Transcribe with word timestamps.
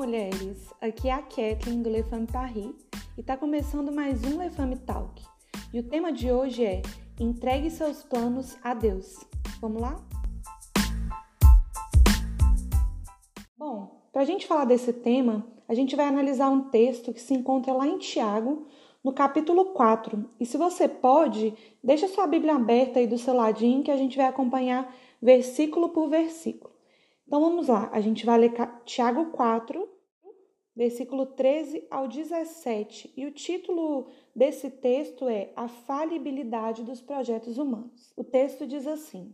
mulheres! 0.00 0.72
Aqui 0.80 1.10
é 1.10 1.12
a 1.12 1.20
Kathleen 1.20 1.82
do 1.82 1.90
Le 1.90 2.02
Femme 2.02 2.26
Paris 2.26 2.74
e 3.18 3.20
está 3.20 3.36
começando 3.36 3.92
mais 3.92 4.24
um 4.24 4.42
Le 4.42 4.48
Femme 4.48 4.78
Talk. 4.78 5.22
E 5.74 5.78
o 5.78 5.82
tema 5.82 6.10
de 6.10 6.32
hoje 6.32 6.64
é 6.64 6.80
Entregue 7.20 7.70
seus 7.70 8.02
planos 8.02 8.56
a 8.64 8.72
Deus. 8.72 9.18
Vamos 9.60 9.82
lá? 9.82 10.02
Bom, 13.58 14.00
para 14.10 14.22
a 14.22 14.24
gente 14.24 14.46
falar 14.46 14.64
desse 14.64 14.90
tema, 14.90 15.46
a 15.68 15.74
gente 15.74 15.94
vai 15.94 16.06
analisar 16.06 16.48
um 16.48 16.70
texto 16.70 17.12
que 17.12 17.20
se 17.20 17.34
encontra 17.34 17.74
lá 17.74 17.86
em 17.86 17.98
Tiago, 17.98 18.66
no 19.04 19.12
capítulo 19.12 19.66
4. 19.66 20.30
E 20.40 20.46
se 20.46 20.56
você 20.56 20.88
pode, 20.88 21.52
deixa 21.84 22.08
sua 22.08 22.26
Bíblia 22.26 22.54
aberta 22.54 23.00
aí 23.00 23.06
do 23.06 23.18
seu 23.18 23.34
ladinho 23.34 23.82
que 23.82 23.90
a 23.90 23.98
gente 23.98 24.16
vai 24.16 24.28
acompanhar 24.28 24.90
versículo 25.20 25.90
por 25.90 26.08
versículo. 26.08 26.79
Então 27.30 27.40
vamos 27.42 27.68
lá, 27.68 27.88
a 27.92 28.00
gente 28.00 28.26
vai 28.26 28.36
ler 28.36 28.52
Tiago 28.84 29.26
4, 29.26 29.88
versículo 30.74 31.26
13 31.26 31.86
ao 31.88 32.08
17. 32.08 33.14
E 33.16 33.24
o 33.24 33.30
título 33.30 34.08
desse 34.34 34.68
texto 34.68 35.28
é 35.28 35.52
A 35.54 35.68
Falibilidade 35.68 36.82
dos 36.82 37.00
Projetos 37.00 37.56
Humanos. 37.56 38.12
O 38.16 38.24
texto 38.24 38.66
diz 38.66 38.84
assim: 38.84 39.32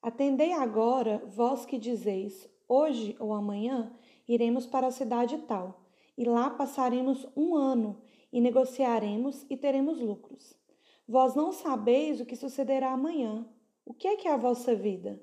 Atendei 0.00 0.52
agora, 0.52 1.24
vós 1.26 1.66
que 1.66 1.76
dizeis, 1.76 2.48
hoje 2.68 3.16
ou 3.18 3.32
amanhã 3.32 3.92
iremos 4.28 4.64
para 4.64 4.86
a 4.86 4.92
cidade 4.92 5.36
tal, 5.38 5.88
e 6.16 6.24
lá 6.24 6.50
passaremos 6.50 7.26
um 7.36 7.56
ano, 7.56 8.00
e 8.32 8.40
negociaremos 8.40 9.44
e 9.50 9.56
teremos 9.56 10.00
lucros. 10.00 10.56
Vós 11.04 11.34
não 11.34 11.50
sabeis 11.50 12.20
o 12.20 12.24
que 12.24 12.36
sucederá 12.36 12.92
amanhã. 12.92 13.44
O 13.84 13.92
que 13.92 14.06
é 14.06 14.14
que 14.14 14.28
é 14.28 14.32
a 14.32 14.36
vossa 14.36 14.72
vida? 14.72 15.20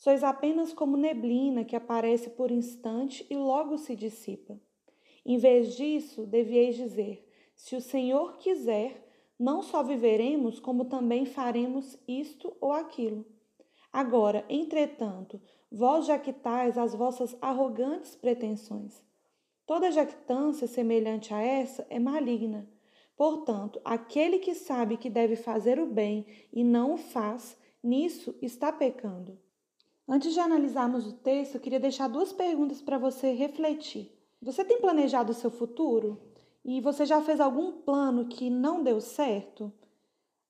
Sois 0.00 0.24
apenas 0.24 0.72
como 0.72 0.96
neblina 0.96 1.62
que 1.62 1.76
aparece 1.76 2.30
por 2.30 2.50
instante 2.50 3.26
e 3.28 3.36
logo 3.36 3.76
se 3.76 3.94
dissipa. 3.94 4.58
Em 5.26 5.36
vez 5.36 5.76
disso, 5.76 6.26
devieis 6.26 6.74
dizer: 6.74 7.28
se 7.54 7.76
o 7.76 7.82
Senhor 7.82 8.38
quiser, 8.38 9.06
não 9.38 9.60
só 9.60 9.82
viveremos, 9.82 10.58
como 10.58 10.86
também 10.86 11.26
faremos 11.26 11.98
isto 12.08 12.56
ou 12.62 12.72
aquilo. 12.72 13.26
Agora, 13.92 14.42
entretanto, 14.48 15.38
vós 15.70 16.06
jactais 16.06 16.78
as 16.78 16.94
vossas 16.94 17.36
arrogantes 17.42 18.16
pretensões. 18.16 19.02
Toda 19.66 19.92
jactância 19.92 20.66
semelhante 20.66 21.34
a 21.34 21.42
essa 21.42 21.86
é 21.90 21.98
maligna. 21.98 22.66
Portanto, 23.14 23.78
aquele 23.84 24.38
que 24.38 24.54
sabe 24.54 24.96
que 24.96 25.10
deve 25.10 25.36
fazer 25.36 25.78
o 25.78 25.84
bem 25.84 26.24
e 26.50 26.64
não 26.64 26.94
o 26.94 26.96
faz, 26.96 27.54
nisso 27.82 28.34
está 28.40 28.72
pecando. 28.72 29.38
Antes 30.12 30.34
de 30.34 30.40
analisarmos 30.40 31.06
o 31.06 31.12
texto, 31.12 31.54
eu 31.54 31.60
queria 31.60 31.78
deixar 31.78 32.08
duas 32.08 32.32
perguntas 32.32 32.82
para 32.82 32.98
você 32.98 33.30
refletir. 33.30 34.10
Você 34.42 34.64
tem 34.64 34.80
planejado 34.80 35.30
o 35.30 35.34
seu 35.34 35.52
futuro? 35.52 36.20
E 36.64 36.80
você 36.80 37.06
já 37.06 37.22
fez 37.22 37.38
algum 37.38 37.70
plano 37.70 38.26
que 38.26 38.50
não 38.50 38.82
deu 38.82 39.00
certo? 39.00 39.72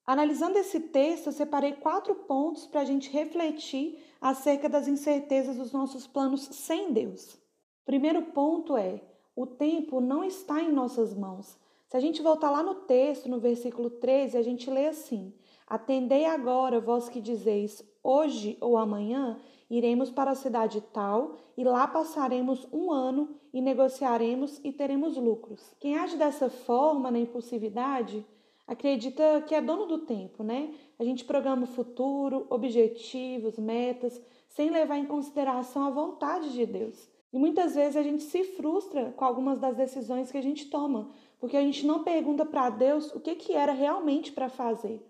Analisando 0.06 0.56
esse 0.56 0.81
texto, 0.81 1.27
eu 1.27 1.33
separei 1.33 1.75
quatro 1.75 2.14
pontos 2.14 2.66
para 2.66 2.81
a 2.81 2.84
gente 2.86 3.11
refletir 3.11 4.03
acerca 4.19 4.66
das 4.66 4.88
incertezas 4.88 5.58
dos 5.58 5.72
nossos 5.72 6.06
planos 6.06 6.41
sem 6.41 6.91
Deus. 6.91 7.36
Primeiro 7.84 8.22
ponto 8.33 8.78
é: 8.78 9.03
o 9.36 9.47
tempo 9.47 10.00
não 10.00 10.25
está 10.25 10.62
em 10.62 10.72
nossas 10.72 11.12
mãos. 11.12 11.58
Se 11.86 11.98
a 11.98 12.00
gente 12.00 12.22
voltar 12.22 12.50
lá 12.50 12.62
no 12.62 12.77
texto, 12.77 13.28
no 13.28 13.38
versículo 13.38 13.91
13, 13.91 14.38
a 14.38 14.42
gente 14.42 14.70
lê 14.70 14.86
assim: 14.86 15.34
Atendei 15.66 16.25
agora, 16.25 16.81
vós 16.81 17.11
que 17.11 17.20
dizeis, 17.20 17.84
hoje 18.02 18.56
ou 18.60 18.76
amanhã 18.76 19.38
iremos 19.68 20.10
para 20.10 20.32
a 20.32 20.34
cidade 20.34 20.80
tal 20.92 21.36
e 21.56 21.64
lá 21.64 21.86
passaremos 21.86 22.66
um 22.72 22.90
ano 22.90 23.28
e 23.52 23.60
negociaremos 23.60 24.60
e 24.64 24.72
teremos 24.72 25.16
lucros. 25.16 25.75
Quem 25.78 25.97
age 25.97 26.16
dessa 26.16 26.48
forma, 26.48 27.10
na 27.10 27.19
impulsividade, 27.19 28.25
acredita 28.66 29.42
que 29.47 29.54
é 29.54 29.60
dono 29.60 29.86
do 29.86 29.98
tempo, 29.98 30.42
né? 30.42 30.75
A 30.98 31.04
gente 31.04 31.25
programa 31.25 31.64
o 31.64 31.66
futuro, 31.66 32.47
objetivos, 32.50 33.58
metas, 33.58 34.20
sem 34.48 34.70
levar 34.70 34.98
em 34.98 35.06
consideração 35.06 35.84
a 35.84 35.91
vontade 35.91 36.52
de 36.52 36.66
Deus. 36.66 37.08
E 37.32 37.38
muitas 37.38 37.75
vezes 37.75 37.96
a 37.96 38.02
gente 38.02 38.22
se 38.25 38.42
frustra 38.42 39.12
com 39.16 39.25
algumas 39.25 39.58
das 39.58 39.76
decisões 39.76 40.32
que 40.32 40.38
a 40.38 40.42
gente 40.42 40.69
toma, 40.69 41.10
porque 41.38 41.56
a 41.56 41.62
gente 41.62 41.86
não 41.86 42.02
pergunta 42.02 42.44
para 42.44 42.70
Deus 42.70 43.14
o 43.14 43.20
que, 43.20 43.36
que 43.36 43.52
era 43.52 43.72
realmente 43.72 44.32
para 44.32 44.48
fazer. 44.48 45.00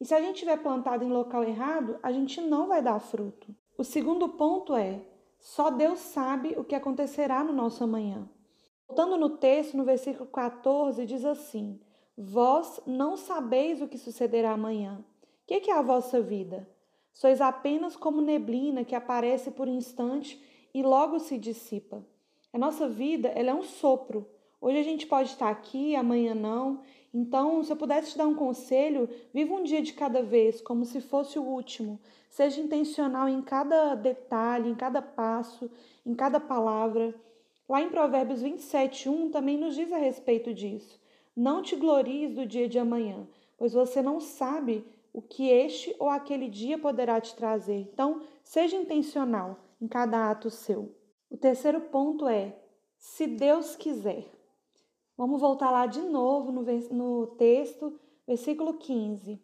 E 0.00 0.04
se 0.04 0.14
a 0.14 0.20
gente 0.20 0.38
tiver 0.38 0.56
plantado 0.56 1.04
em 1.04 1.10
local 1.10 1.44
errado, 1.44 1.98
a 2.02 2.10
gente 2.10 2.40
não 2.40 2.66
vai 2.66 2.80
dar 2.80 2.98
fruto. 2.98 3.54
O 3.76 3.84
segundo 3.84 4.30
ponto 4.30 4.74
é: 4.74 5.00
só 5.38 5.70
Deus 5.70 5.98
sabe 5.98 6.54
o 6.56 6.64
que 6.64 6.74
acontecerá 6.74 7.44
no 7.44 7.52
nosso 7.52 7.84
amanhã. 7.84 8.28
Voltando 8.88 9.16
no 9.16 9.36
texto, 9.36 9.76
no 9.76 9.84
versículo 9.84 10.28
14, 10.28 11.04
diz 11.04 11.24
assim: 11.24 11.80
Vós 12.16 12.80
não 12.86 13.16
sabeis 13.16 13.80
o 13.80 13.88
que 13.88 13.98
sucederá 13.98 14.52
amanhã. 14.52 15.04
O 15.42 15.46
que 15.46 15.70
é 15.70 15.74
a 15.74 15.82
vossa 15.82 16.20
vida? 16.20 16.68
Sois 17.12 17.40
apenas 17.40 17.96
como 17.96 18.20
neblina 18.20 18.84
que 18.84 18.94
aparece 18.94 19.50
por 19.50 19.68
instante 19.68 20.42
e 20.72 20.82
logo 20.82 21.18
se 21.18 21.36
dissipa. 21.36 22.04
A 22.52 22.58
nossa 22.58 22.88
vida 22.88 23.28
ela 23.28 23.50
é 23.50 23.54
um 23.54 23.62
sopro. 23.62 24.28
Hoje 24.60 24.78
a 24.78 24.82
gente 24.82 25.06
pode 25.06 25.30
estar 25.30 25.48
aqui, 25.48 25.96
amanhã 25.96 26.34
não, 26.34 26.82
então, 27.12 27.62
se 27.64 27.72
eu 27.72 27.76
pudesse 27.76 28.12
te 28.12 28.18
dar 28.18 28.28
um 28.28 28.34
conselho, 28.34 29.08
viva 29.34 29.52
um 29.54 29.64
dia 29.64 29.82
de 29.82 29.92
cada 29.92 30.22
vez, 30.22 30.60
como 30.60 30.84
se 30.84 31.00
fosse 31.00 31.38
o 31.38 31.42
último. 31.42 31.98
Seja 32.28 32.60
intencional 32.60 33.28
em 33.28 33.42
cada 33.42 33.96
detalhe, 33.96 34.70
em 34.70 34.74
cada 34.76 35.02
passo, 35.02 35.68
em 36.06 36.14
cada 36.14 36.38
palavra. 36.38 37.12
Lá 37.68 37.82
em 37.82 37.90
Provérbios 37.90 38.42
27, 38.42 39.08
1 39.08 39.30
também 39.30 39.58
nos 39.58 39.74
diz 39.74 39.92
a 39.92 39.98
respeito 39.98 40.54
disso. 40.54 41.00
Não 41.36 41.62
te 41.62 41.74
glories 41.74 42.34
do 42.34 42.46
dia 42.46 42.68
de 42.68 42.78
amanhã, 42.78 43.26
pois 43.58 43.72
você 43.72 44.00
não 44.00 44.20
sabe 44.20 44.84
o 45.12 45.20
que 45.20 45.48
este 45.48 45.94
ou 45.98 46.08
aquele 46.08 46.48
dia 46.48 46.78
poderá 46.78 47.20
te 47.20 47.34
trazer. 47.34 47.88
Então, 47.92 48.22
seja 48.44 48.76
intencional 48.76 49.58
em 49.80 49.88
cada 49.88 50.30
ato 50.30 50.48
seu. 50.48 50.94
O 51.28 51.36
terceiro 51.36 51.80
ponto 51.80 52.28
é: 52.28 52.56
se 52.96 53.26
Deus 53.26 53.74
quiser. 53.74 54.39
Vamos 55.20 55.42
voltar 55.42 55.70
lá 55.70 55.84
de 55.84 56.00
novo 56.00 56.50
no, 56.50 56.62
no 56.62 57.26
texto, 57.36 57.92
versículo 58.26 58.78
15. 58.78 59.38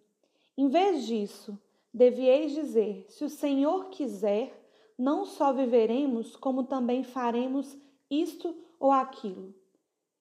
Em 0.57 0.69
vez 0.69 1.05
disso, 1.05 1.61
devieis 1.93 2.53
dizer: 2.53 3.05
se 3.11 3.23
o 3.23 3.29
Senhor 3.29 3.91
quiser, 3.91 4.59
não 4.99 5.27
só 5.27 5.53
viveremos, 5.53 6.35
como 6.35 6.65
também 6.65 7.05
faremos 7.05 7.77
isto 8.11 8.57
ou 8.81 8.91
aquilo. 8.91 9.55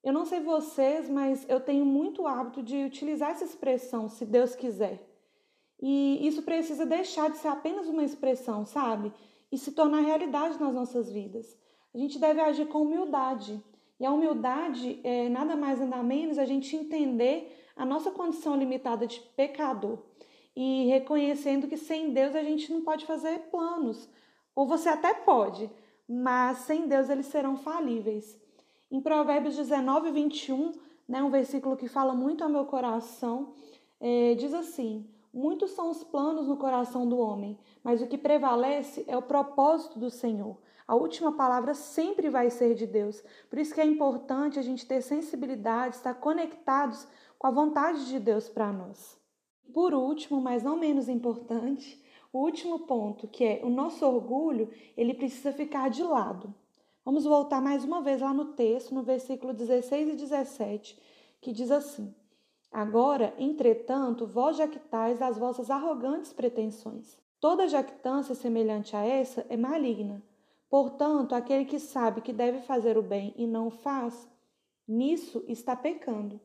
Eu 0.04 0.12
não 0.12 0.26
sei 0.26 0.42
vocês, 0.42 1.10
mas 1.10 1.48
eu 1.48 1.62
tenho 1.62 1.86
muito 1.86 2.28
hábito 2.28 2.62
de 2.62 2.84
utilizar 2.84 3.32
essa 3.32 3.46
expressão, 3.46 4.10
se 4.10 4.26
Deus 4.26 4.58
quiser. 4.58 5.10
E 5.82 6.28
isso 6.28 6.44
precisa 6.44 6.86
deixar 6.86 7.30
de 7.30 7.38
ser 7.38 7.48
apenas 7.48 7.88
uma 7.88 8.04
expressão, 8.04 8.66
sabe? 8.66 9.10
E 9.50 9.58
se 9.58 9.72
tornar 9.72 10.02
realidade 10.02 10.60
nas 10.60 10.74
nossas 10.74 11.10
vidas. 11.10 11.58
A 11.94 11.98
gente 11.98 12.20
deve 12.20 12.42
agir 12.42 12.68
com 12.68 12.82
humildade. 12.82 13.64
E 14.00 14.06
a 14.06 14.12
humildade 14.12 15.00
é 15.04 15.30
nada 15.30 15.56
mais 15.56 15.80
nada 15.80 16.04
menos 16.04 16.38
a 16.38 16.46
gente 16.46 16.76
entender 16.76 17.64
a 17.76 17.86
nossa 17.86 18.12
condição 18.12 18.56
limitada 18.56 19.06
de 19.08 19.20
pecador 19.36 20.00
e 20.56 20.86
reconhecendo 20.86 21.68
que 21.68 21.78
sem 21.78 22.12
Deus 22.12 22.36
a 22.36 22.44
gente 22.44 22.72
não 22.72 22.82
pode 22.82 23.06
fazer 23.06 23.40
planos. 23.52 24.10
Ou 24.56 24.66
você 24.66 24.90
até 24.90 25.14
pode, 25.14 25.70
mas 26.08 26.60
sem 26.60 26.88
Deus 26.88 27.10
eles 27.10 27.26
serão 27.26 27.58
falíveis. 27.58 28.40
Em 28.90 29.02
Provérbios 29.02 29.56
19, 29.56 30.12
21, 30.12 30.72
né, 31.08 31.22
um 31.22 31.30
versículo 31.30 31.76
que 31.76 31.88
fala 31.88 32.14
muito 32.14 32.44
ao 32.44 32.50
meu 32.50 32.66
coração, 32.66 33.54
é, 34.00 34.34
diz 34.36 34.54
assim: 34.54 35.10
Muitos 35.34 35.72
são 35.72 35.92
os 35.92 36.04
planos 36.04 36.48
no 36.48 36.56
coração 36.56 37.08
do 37.08 37.18
homem, 37.18 37.60
mas 37.84 38.02
o 38.02 38.08
que 38.08 38.18
prevalece 38.18 39.04
é 39.08 39.18
o 39.18 39.22
propósito 39.22 40.00
do 40.00 40.10
Senhor. 40.10 40.58
A 40.88 40.96
última 40.96 41.32
palavra 41.32 41.74
sempre 41.74 42.30
vai 42.30 42.50
ser 42.50 42.76
de 42.76 42.86
Deus. 42.86 43.24
Por 43.50 43.58
isso 43.58 43.74
que 43.74 43.82
é 43.82 43.86
importante 43.86 44.60
a 44.60 44.62
gente 44.62 44.86
ter 44.86 45.02
sensibilidade, 45.02 45.96
estar 45.96 46.14
conectados 46.14 47.08
com 47.40 47.48
a 47.48 47.52
vontade 47.52 48.08
de 48.08 48.20
Deus 48.20 48.48
para 48.48 48.72
nós. 48.72 49.20
Por 49.74 49.94
último, 49.94 50.40
mas 50.40 50.62
não 50.62 50.78
menos 50.78 51.10
importante, 51.10 52.04
o 52.32 52.40
último 52.40 52.80
ponto, 52.80 53.28
que 53.28 53.44
é 53.44 53.62
o 53.64 53.70
nosso 53.70 54.06
orgulho, 54.06 54.70
ele 54.96 55.14
precisa 55.14 55.52
ficar 55.52 55.90
de 55.90 56.04
lado. 56.04 56.54
Vamos 57.04 57.24
voltar 57.24 57.62
mais 57.62 57.84
uma 57.84 58.02
vez 58.02 58.22
lá 58.22 58.34
no 58.34 58.54
texto, 58.54 58.94
no 58.94 59.04
versículo 59.04 59.54
16 59.54 60.10
e 60.10 60.16
17, 60.16 61.00
que 61.42 61.52
diz 61.52 61.72
assim: 61.72 62.14
Agora, 62.72 63.34
entretanto, 63.38 64.28
vós 64.28 64.58
jactais 64.58 65.22
as 65.22 65.38
vossas 65.38 65.70
arrogantes 65.70 66.34
pretensões. 66.34 67.18
Toda 67.40 67.68
jactância 67.68 68.36
semelhante 68.36 68.96
a 68.96 69.06
essa 69.06 69.46
é 69.50 69.56
maligna. 69.56 70.22
Portanto, 70.70 71.36
aquele 71.36 71.66
que 71.66 71.80
sabe 71.80 72.22
que 72.22 72.34
deve 72.34 72.60
fazer 72.62 72.98
o 72.98 73.02
bem 73.02 73.34
e 73.38 73.46
não 73.46 73.70
faz, 73.70 74.30
nisso 74.88 75.44
está 75.48 75.76
pecando. 75.76 76.40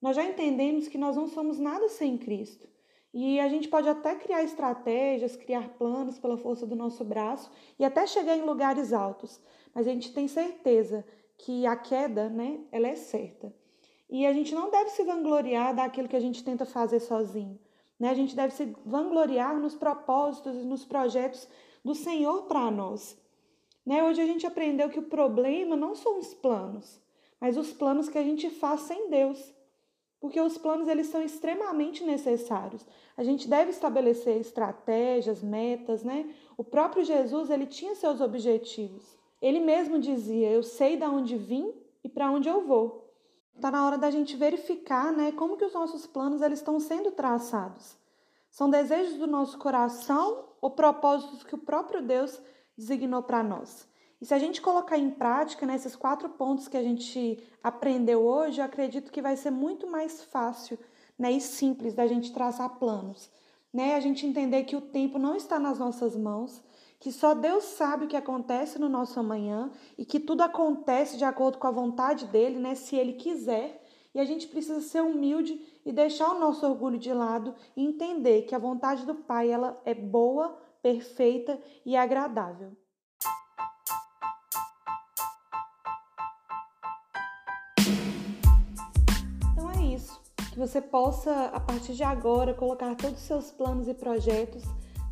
Nós 0.00 0.16
já 0.16 0.24
entendemos 0.24 0.88
que 0.88 0.98
nós 0.98 1.16
não 1.16 1.26
somos 1.26 1.58
nada 1.58 1.88
sem 1.88 2.18
Cristo. 2.18 2.68
E 3.12 3.40
a 3.40 3.48
gente 3.48 3.68
pode 3.68 3.88
até 3.88 4.14
criar 4.14 4.42
estratégias, 4.42 5.36
criar 5.36 5.70
planos 5.78 6.18
pela 6.18 6.36
força 6.36 6.66
do 6.66 6.76
nosso 6.76 7.02
braço 7.02 7.50
e 7.78 7.84
até 7.84 8.06
chegar 8.06 8.36
em 8.36 8.42
lugares 8.42 8.92
altos, 8.92 9.40
mas 9.74 9.88
a 9.88 9.90
gente 9.90 10.12
tem 10.12 10.28
certeza 10.28 11.02
que 11.38 11.66
a 11.66 11.74
queda, 11.76 12.28
né, 12.28 12.60
ela 12.70 12.88
é 12.88 12.94
certa. 12.94 13.54
E 14.08 14.26
a 14.26 14.32
gente 14.32 14.54
não 14.54 14.70
deve 14.70 14.90
se 14.90 15.02
vangloriar 15.02 15.74
daquilo 15.74 16.08
que 16.08 16.16
a 16.16 16.20
gente 16.20 16.44
tenta 16.44 16.64
fazer 16.64 17.00
sozinho. 17.00 17.58
Né? 17.98 18.10
A 18.10 18.14
gente 18.14 18.36
deve 18.36 18.52
se 18.52 18.76
vangloriar 18.84 19.58
nos 19.58 19.74
propósitos 19.74 20.54
e 20.54 20.64
nos 20.64 20.84
projetos 20.84 21.48
do 21.84 21.94
Senhor 21.94 22.42
para 22.42 22.70
nós. 22.70 23.18
Né? 23.86 24.02
Hoje 24.02 24.20
a 24.20 24.26
gente 24.26 24.44
aprendeu 24.44 24.90
que 24.90 24.98
o 24.98 25.04
problema 25.04 25.76
não 25.76 25.94
são 25.94 26.18
os 26.18 26.34
planos, 26.34 27.00
mas 27.40 27.56
os 27.56 27.72
planos 27.72 28.08
que 28.08 28.18
a 28.18 28.22
gente 28.22 28.50
faz 28.50 28.80
sem 28.80 29.08
Deus. 29.08 29.54
Porque 30.18 30.40
os 30.40 30.58
planos 30.58 30.88
eles 30.88 31.06
são 31.06 31.22
extremamente 31.22 32.02
necessários. 32.02 32.84
A 33.16 33.22
gente 33.22 33.46
deve 33.46 33.70
estabelecer 33.70 34.40
estratégias, 34.40 35.42
metas, 35.42 36.02
né? 36.02 36.34
O 36.56 36.64
próprio 36.64 37.04
Jesus, 37.04 37.48
ele 37.48 37.66
tinha 37.66 37.94
seus 37.94 38.20
objetivos. 38.20 39.16
Ele 39.40 39.60
mesmo 39.60 40.00
dizia: 40.00 40.50
"Eu 40.50 40.62
sei 40.62 40.96
de 40.96 41.04
onde 41.04 41.36
vim 41.36 41.72
e 42.02 42.08
para 42.08 42.30
onde 42.30 42.48
eu 42.48 42.66
vou". 42.66 43.06
Está 43.54 43.70
na 43.70 43.86
hora 43.86 43.96
da 43.96 44.10
gente 44.10 44.36
verificar 44.36 45.12
né, 45.12 45.32
como 45.32 45.56
que 45.56 45.64
os 45.64 45.72
nossos 45.72 46.06
planos 46.06 46.42
eles 46.42 46.58
estão 46.58 46.80
sendo 46.80 47.10
traçados. 47.10 47.96
São 48.50 48.68
desejos 48.68 49.16
do 49.18 49.26
nosso 49.26 49.58
coração 49.58 50.48
ou 50.60 50.70
propósitos 50.70 51.42
que 51.42 51.54
o 51.54 51.58
próprio 51.58 52.02
Deus 52.02 52.40
designou 52.76 53.22
para 53.22 53.42
nós? 53.42 53.88
E 54.20 54.24
se 54.24 54.32
a 54.32 54.38
gente 54.38 54.62
colocar 54.62 54.96
em 54.96 55.10
prática 55.10 55.66
né, 55.66 55.78
quatro 55.98 56.28
pontos 56.30 56.68
que 56.68 56.76
a 56.76 56.82
gente 56.82 57.42
aprendeu 57.62 58.22
hoje, 58.22 58.60
eu 58.60 58.64
acredito 58.64 59.12
que 59.12 59.20
vai 59.20 59.36
ser 59.36 59.50
muito 59.50 59.86
mais 59.86 60.22
fácil 60.22 60.78
né, 61.18 61.32
e 61.32 61.40
simples 61.40 61.94
da 61.94 62.06
gente 62.06 62.32
traçar 62.32 62.78
planos. 62.78 63.30
Né? 63.72 63.94
A 63.94 64.00
gente 64.00 64.26
entender 64.26 64.64
que 64.64 64.76
o 64.76 64.80
tempo 64.80 65.18
não 65.18 65.36
está 65.36 65.58
nas 65.58 65.78
nossas 65.78 66.16
mãos, 66.16 66.62
que 66.98 67.12
só 67.12 67.34
Deus 67.34 67.64
sabe 67.64 68.06
o 68.06 68.08
que 68.08 68.16
acontece 68.16 68.78
no 68.78 68.88
nosso 68.88 69.20
amanhã 69.20 69.70
e 69.98 70.04
que 70.04 70.18
tudo 70.18 70.42
acontece 70.42 71.18
de 71.18 71.24
acordo 71.24 71.58
com 71.58 71.66
a 71.66 71.70
vontade 71.70 72.24
dele, 72.26 72.58
né, 72.58 72.74
se 72.74 72.96
ele 72.96 73.12
quiser. 73.12 73.82
E 74.14 74.18
a 74.18 74.24
gente 74.24 74.48
precisa 74.48 74.80
ser 74.80 75.02
humilde 75.02 75.60
e 75.84 75.92
deixar 75.92 76.30
o 76.30 76.40
nosso 76.40 76.66
orgulho 76.66 76.98
de 76.98 77.12
lado 77.12 77.54
e 77.76 77.84
entender 77.84 78.42
que 78.42 78.54
a 78.54 78.58
vontade 78.58 79.04
do 79.04 79.14
Pai 79.14 79.50
ela 79.50 79.78
é 79.84 79.92
boa, 79.92 80.58
perfeita 80.86 81.60
e 81.84 81.96
agradável. 81.96 82.70
Então 89.50 89.68
é 89.72 89.82
isso. 89.92 90.22
Que 90.52 90.56
você 90.56 90.80
possa, 90.80 91.46
a 91.46 91.58
partir 91.58 91.94
de 91.94 92.04
agora, 92.04 92.54
colocar 92.54 92.94
todos 92.94 93.18
os 93.18 93.26
seus 93.26 93.50
planos 93.50 93.88
e 93.88 93.94
projetos 93.94 94.62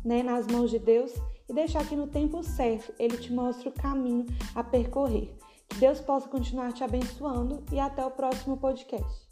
né, 0.05 0.23
nas 0.23 0.47
mãos 0.47 0.71
de 0.71 0.79
Deus 0.79 1.11
e 1.49 1.53
deixar 1.53 1.85
que 1.85 1.95
no 1.97 2.07
tempo 2.07 2.41
certo 2.41 2.93
Ele 2.97 3.17
te 3.17 3.33
mostre 3.33 3.67
o 3.67 3.73
caminho 3.73 4.27
a 4.55 4.63
percorrer. 4.63 5.37
Que 5.67 5.75
Deus 5.75 5.99
possa 5.99 6.29
continuar 6.29 6.71
te 6.71 6.85
abençoando 6.85 7.65
e 7.69 7.81
até 7.81 8.05
o 8.05 8.11
próximo 8.11 8.55
podcast. 8.55 9.24